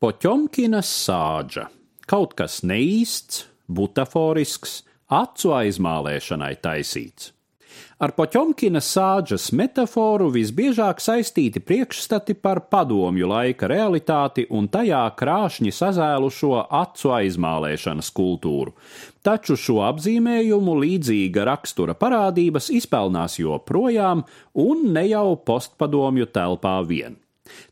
[0.00, 1.66] Poķomkina sāģa-
[2.10, 4.78] kaut kas neīsts, butaforisks,
[5.12, 7.32] acu aizmālēšanai taisīts.
[8.00, 16.64] Ar Poķomkina sāģas metaforu visbiežāk saistīti priekšstati par padomju laika realitāti un tajā krāšņi sazēlušo
[16.80, 18.72] acu aizmālēšanas kultūru.
[19.22, 24.24] Taču šo apzīmējumu līdzīga rakstura parādības izpelnās joprojām
[24.54, 27.20] un ne jau postpadomju telpā vien.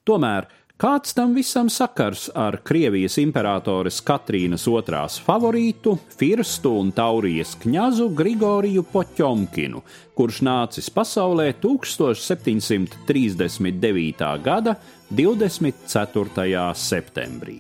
[0.05, 0.45] Tomēr
[0.79, 8.87] Kāds tam visam sakars ar Krievijas imperatores Katrīnas otrās favorītu, Firstu un Taurijas kņazu Grigoriju
[8.93, 9.83] Poķomkinu,
[10.15, 14.23] kurš nācis pasaulē 1739.
[14.47, 14.79] gada
[15.11, 16.71] 24.
[16.87, 17.59] septembrī?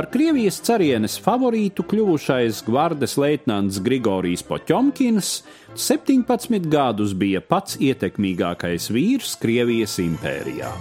[0.00, 5.42] Par Krievijas carienes favorītu kļuvušais gvardes leitnants Grigorijs Poķomkins
[5.76, 10.72] 17 gadus bija pats ietekmīgākais vīrs Krievijas impērijā.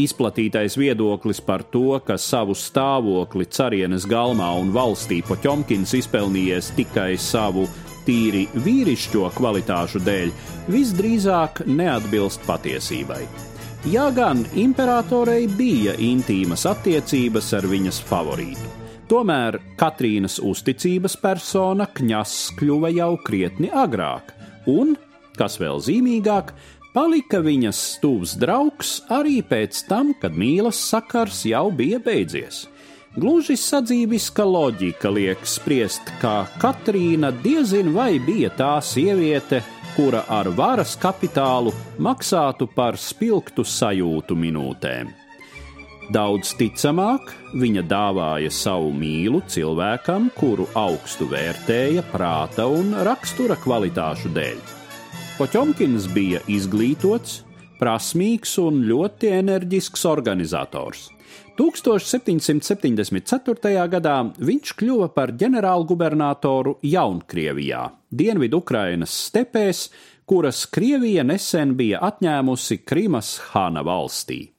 [0.00, 7.68] Izplatītais viedoklis par to, ka savu stāvokli carienes galmā un valstī Poķomkins izpelnījies tikai savu
[8.08, 10.32] tīri vīrišķo kvalitāšu dēļ,
[10.72, 13.26] visdrīzāk neatbilst patiesībai.
[13.82, 18.68] Jā, gan imperatorei bija intīmas attiecības ar viņas favorītu.
[19.10, 24.30] Tomēr Katrīnas uzticības persona kņas kļuva jau krietni agrāk,
[24.70, 24.94] un,
[25.34, 26.54] kas vēl zīmīgāk,
[26.94, 32.68] palika viņas stūvs draugs arī pēc tam, kad mīlas sakars jau bija beidzies.
[33.18, 39.64] Gluži sadzīviska loģika liek spriest, ka Katrīna diezin vai bija tā sieviete,
[39.96, 45.10] kura ar varas kapitālu maksātu par spilgtu sajūtu minūtēm.
[46.12, 54.58] Daudz ticamāk, viņa dāvāja savu mīlu cilvēkam, kuru augstu vērtēja prāta un rakstura kvalitāšu dēļ.
[55.38, 57.42] Poķomkins bija izglītots,
[57.82, 61.08] prasmīgs un ļoti enerģisks organizators.
[61.58, 63.72] 1774.
[63.92, 69.90] gadā viņš kļuva par ģenerālgubernatoru Jaunkrievijā, Dienvidu Ukrainas stepēs,
[70.28, 74.52] kuras Krievija nesen bija atņēmusi Krimas Hāna valstī.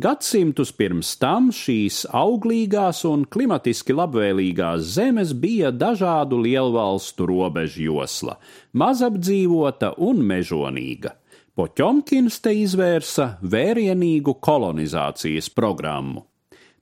[0.00, 8.38] Gadsimtus pirms tam šīs auglīgās un klimatiski labvēlīgās zemes bija dažādu lielvalstu robežu josla,
[8.74, 11.14] mazapdzīvota un mežonīga.
[11.58, 16.22] Poķomkins te izvērsa vērienīgu kolonizācijas programmu.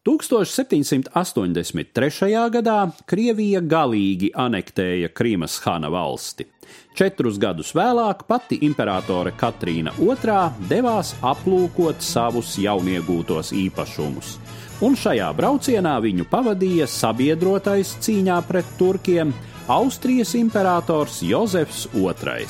[0.04, 2.28] 1783.
[2.52, 6.44] gadā Krievija galīgi anektēja Krīmas Hana valsti.
[6.96, 14.36] Četrus gadus vēlāk pati imperatore Katrīna II devās aplūkot savus jauniegūtos īpašumus,
[14.84, 19.32] un šajā braucienā viņu pavadīja sabiedrotais cīņā pret turkiem
[19.68, 22.46] Austrijas imperators Jozefs II.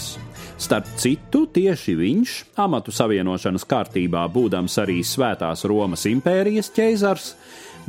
[0.59, 7.33] Starp citu, tieši viņš, amatu savienošanas kārtībā būdams arī Svētās Romas impērijas ķeizars,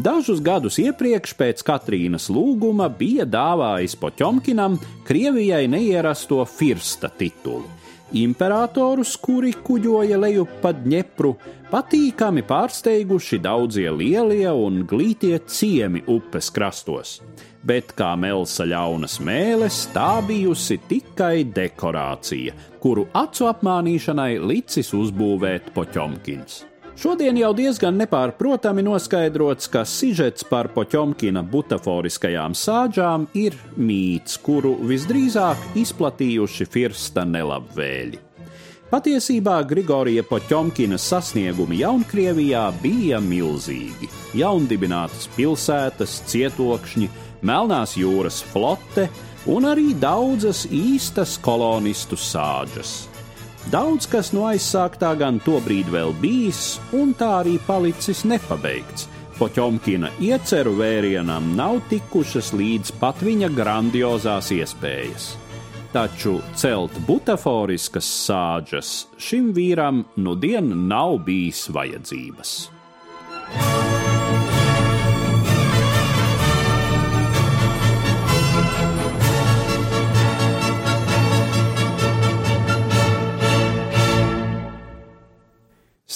[0.01, 7.69] dažus gadus iepriekš pēc Katrīnas lūguma bija dāvājis Poķomkinam Krievijai neierasto firsta titulu.
[8.17, 11.35] Imperatorus, kuri kuģoja lejup pa Dņepru,
[11.69, 17.19] patīkami pārsteiguši daudzie lielie un glītie ciemi upes krastos
[17.63, 26.63] bet kā melsa ļaunas mēles, tā bijusi tikai dekorācija, kuru acu apmānīšanai licis uzbūvēt Poķomkins.
[26.99, 35.77] Šodien jau diezgan nepārprotami noskaidrots, ka sižets par Poķomkina butaforiskajām sāģām ir mīts, kuru visdrīzāk
[35.79, 38.19] izplatījuši firsta nelabvēļi.
[38.91, 44.09] Patiesībā Grigorija Poķomkina sasniegumi Jaunkrievijā bija milzīgi.
[44.35, 47.07] Jaundibinātas pilsētas, cietokšņi,
[47.47, 49.07] Melnās jūras flote
[49.47, 53.08] un arī daudzas īstas kolonistu sāģas.
[53.69, 59.05] Daudz kas no aizsāktā gan tobrīd vēl bijis, un tā arī palicis nepabeigts.
[59.37, 65.29] Poķomkina ieceru vērienam nav tikušas līdz pat viņa grandiozās iespējas.
[65.93, 72.57] Taču celt butaforiskas sāģas šim vīram nu dien nav bijis vajadzības.